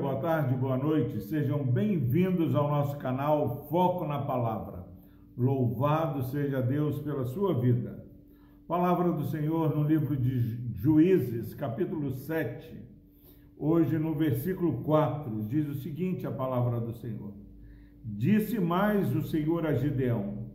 [0.00, 1.20] boa tarde, boa noite.
[1.20, 4.86] Sejam bem-vindos ao nosso canal Foco na Palavra.
[5.36, 8.02] Louvado seja Deus pela sua vida.
[8.66, 12.82] Palavra do Senhor no livro de Juízes, capítulo 7.
[13.58, 17.34] Hoje no versículo 4 diz o seguinte a palavra do Senhor:
[18.02, 20.46] Disse mais o Senhor a Gideão: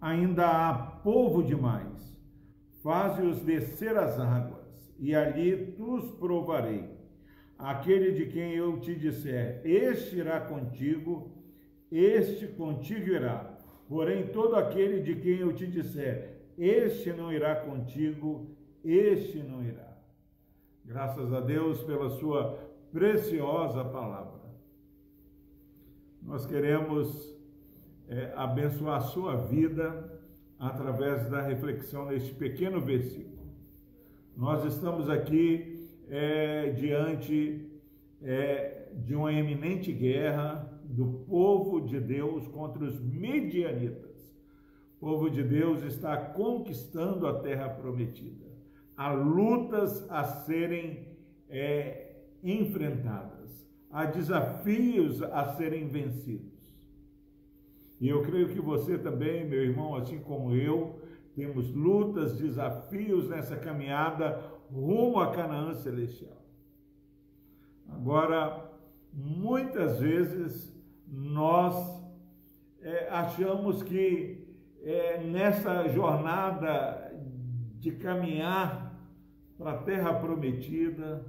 [0.00, 2.18] Ainda há povo demais.
[2.82, 6.97] Faze-os descer as águas, e ali tu os provarei
[7.58, 11.32] aquele de quem eu te disser, este irá contigo,
[11.90, 13.58] este contigo irá.
[13.88, 19.96] Porém, todo aquele de quem eu te disser, este não irá contigo, este não irá.
[20.84, 22.58] Graças a Deus pela sua
[22.92, 24.38] preciosa palavra.
[26.22, 27.34] Nós queremos
[28.08, 30.20] é, abençoar a sua vida
[30.58, 33.48] através da reflexão neste pequeno versículo.
[34.36, 35.77] Nós estamos aqui
[36.10, 37.70] é, diante
[38.22, 44.08] é, de uma eminente guerra do povo de Deus contra os medianitas.
[44.96, 48.46] O povo de Deus está conquistando a terra prometida.
[48.96, 51.06] Há lutas a serem
[51.48, 56.58] é, enfrentadas, há desafios a serem vencidos.
[58.00, 61.00] E eu creio que você também, meu irmão, assim como eu,
[61.34, 64.40] temos lutas, desafios nessa caminhada
[64.70, 66.42] rumo a Canaã celestial.
[67.88, 68.70] Agora,
[69.12, 70.74] muitas vezes
[71.06, 71.74] nós
[72.82, 74.46] é, achamos que
[74.82, 77.12] é, nessa jornada
[77.80, 78.94] de caminhar
[79.56, 81.24] para a terra prometida,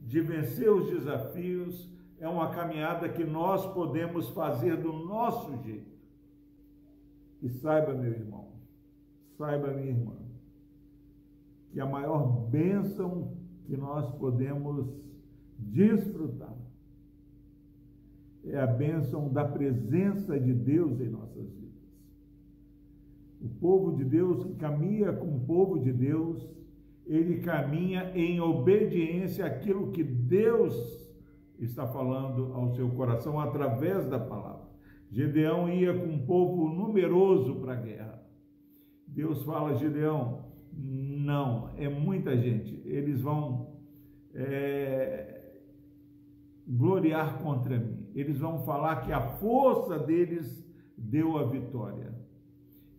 [0.00, 5.98] de vencer os desafios, é uma caminhada que nós podemos fazer do nosso jeito.
[7.40, 8.52] E saiba, meu irmão,
[9.36, 10.16] saiba, minha irmã,
[11.70, 14.86] que a maior bênção que nós podemos
[15.58, 16.56] desfrutar
[18.44, 21.68] é a bênção da presença de Deus em nossas vidas.
[23.40, 26.48] O povo de Deus que caminha com o povo de Deus,
[27.06, 30.74] ele caminha em obediência àquilo que Deus
[31.58, 34.68] está falando ao seu coração através da palavra.
[35.10, 38.22] Gedeão ia com um povo numeroso para a guerra.
[39.06, 42.80] Deus fala, Gedeão, não, é muita gente.
[42.84, 43.74] Eles vão
[44.34, 45.52] é,
[46.66, 48.06] gloriar contra mim.
[48.14, 52.14] Eles vão falar que a força deles deu a vitória.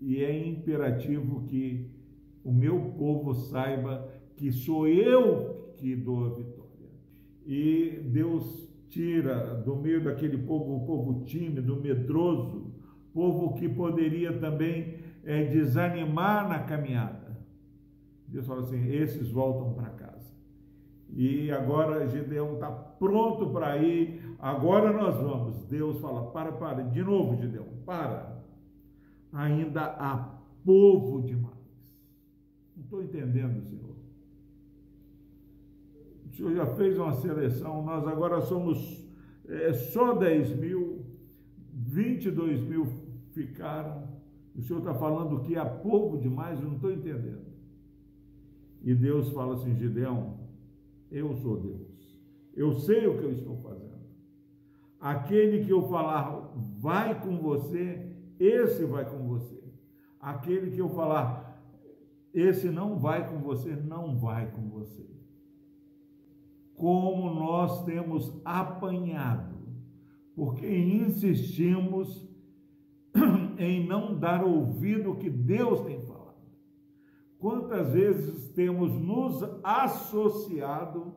[0.00, 1.90] E é imperativo que
[2.44, 6.66] o meu povo saiba que sou eu que dou a vitória.
[7.46, 12.74] E Deus tira do meio daquele povo, o povo tímido, medroso,
[13.12, 14.94] povo que poderia também
[15.24, 17.25] é, desanimar na caminhada
[18.36, 20.30] Deus fala assim: esses voltam para casa.
[21.08, 25.64] E agora Gideão está pronto para ir, agora nós vamos.
[25.64, 28.44] Deus fala: para, para, de novo, Gideão, para.
[29.32, 31.54] Ainda há povo demais.
[32.76, 33.96] Não estou entendendo, Senhor.
[36.26, 39.02] O Senhor já fez uma seleção, nós agora somos
[39.48, 41.06] é, só 10 mil,
[41.72, 42.86] 22 mil
[43.32, 44.06] ficaram.
[44.54, 47.45] O Senhor está falando que há povo demais, eu não estou entendendo.
[48.82, 50.38] E Deus fala assim: Gideão,
[51.10, 52.20] eu sou Deus,
[52.54, 53.96] eu sei o que eu estou fazendo.
[55.00, 59.62] Aquele que eu falar vai com você, esse vai com você.
[60.20, 61.62] Aquele que eu falar,
[62.32, 65.06] esse não vai com você, não vai com você.
[66.74, 69.56] Como nós temos apanhado,
[70.34, 72.28] porque insistimos
[73.58, 76.05] em não dar ouvido ao que Deus tem.
[77.46, 81.14] Quantas vezes temos nos associado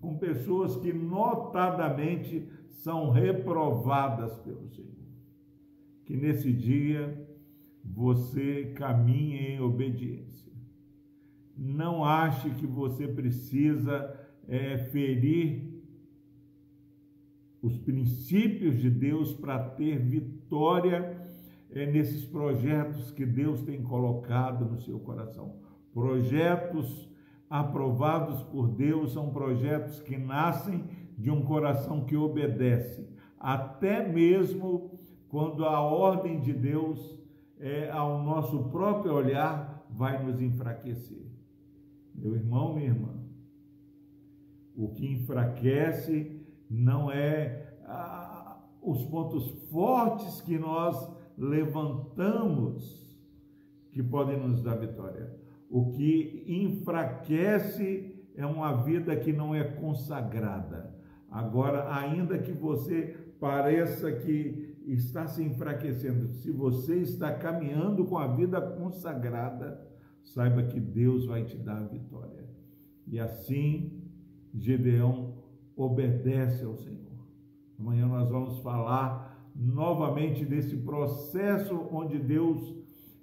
[0.00, 4.94] com pessoas que notadamente são reprovadas pelo Senhor?
[6.04, 7.28] Que nesse dia
[7.82, 10.52] você caminhe em obediência.
[11.58, 14.16] Não ache que você precisa
[14.46, 15.82] é, ferir
[17.60, 21.25] os princípios de Deus para ter vitória
[21.84, 25.56] nesses projetos que Deus tem colocado no seu coração.
[25.92, 27.10] Projetos
[27.50, 30.84] aprovados por Deus são projetos que nascem
[31.18, 33.08] de um coração que obedece,
[33.38, 37.18] até mesmo quando a ordem de Deus,
[37.58, 41.26] é, ao nosso próprio olhar, vai nos enfraquecer.
[42.14, 43.14] Meu irmão, minha irmã,
[44.74, 53.06] o que enfraquece não é ah, os pontos fortes que nós levantamos
[53.92, 55.34] que podem nos dar vitória.
[55.68, 60.94] O que enfraquece é uma vida que não é consagrada.
[61.30, 68.28] Agora, ainda que você pareça que está se enfraquecendo, se você está caminhando com a
[68.28, 69.84] vida consagrada,
[70.22, 72.44] saiba que Deus vai te dar a vitória.
[73.06, 74.02] E assim,
[74.54, 75.34] Gedeão
[75.76, 77.06] obedece ao Senhor.
[77.78, 82.76] Amanhã nós vamos falar novamente desse processo onde Deus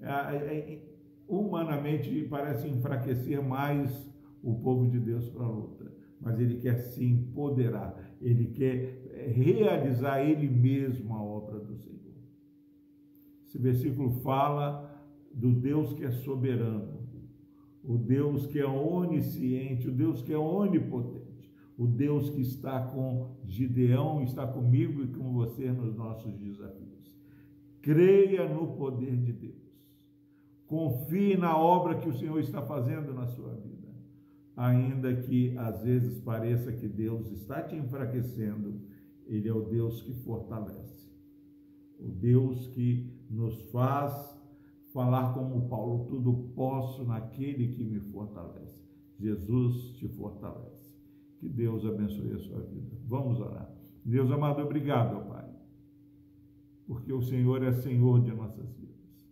[0.00, 0.82] é, é,
[1.28, 4.08] humanamente parece enfraquecer mais
[4.42, 10.22] o povo de Deus para a luta, mas ele quer se empoderar, ele quer realizar
[10.24, 12.00] ele mesmo a obra do Senhor.
[13.46, 14.88] Esse versículo fala
[15.32, 17.00] do Deus que é soberano,
[17.82, 21.19] o Deus que é onisciente, o Deus que é onipotente,
[21.80, 27.10] o Deus que está com Gideão, está comigo e com você nos nossos desafios.
[27.80, 29.80] Creia no poder de Deus.
[30.66, 33.88] Confie na obra que o Senhor está fazendo na sua vida.
[34.54, 38.82] Ainda que às vezes pareça que Deus está te enfraquecendo,
[39.26, 41.10] Ele é o Deus que fortalece.
[41.98, 44.38] O Deus que nos faz
[44.92, 48.78] falar como Paulo, tudo posso naquele que me fortalece.
[49.18, 50.79] Jesus te fortalece.
[51.40, 52.98] Que Deus abençoe a sua vida.
[53.08, 53.74] Vamos orar.
[54.04, 55.48] Deus amado, obrigado, Pai,
[56.86, 59.30] porque o Senhor é Senhor de nossas vidas.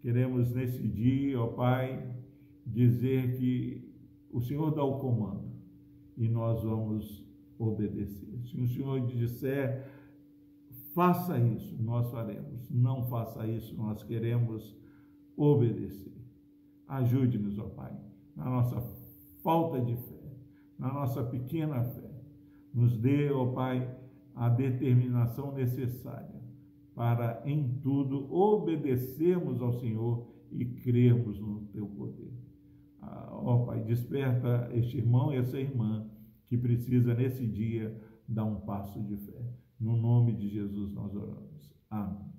[0.00, 2.14] Queremos nesse dia, ó Pai,
[2.66, 3.94] dizer que
[4.30, 5.52] o Senhor dá o comando
[6.16, 7.24] e nós vamos
[7.58, 8.40] obedecer.
[8.44, 9.88] Se o Senhor disser,
[10.94, 12.68] faça isso, nós faremos.
[12.68, 14.76] Não faça isso, nós queremos
[15.36, 16.12] obedecer.
[16.88, 17.96] Ajude-nos, ó Pai,
[18.34, 18.80] na nossa
[19.42, 20.15] falta de fé,
[20.78, 22.10] na nossa pequena fé.
[22.72, 23.96] Nos dê, ó Pai,
[24.34, 26.36] a determinação necessária
[26.94, 32.32] para em tudo obedecermos ao Senhor e crermos no teu poder.
[33.00, 36.08] Ah, ó Pai, desperta este irmão e essa irmã
[36.46, 37.94] que precisa nesse dia
[38.26, 39.52] dar um passo de fé.
[39.78, 41.70] No nome de Jesus nós oramos.
[41.90, 42.34] Amém.